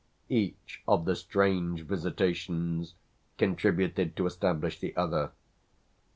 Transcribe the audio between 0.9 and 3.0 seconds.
the strange visitations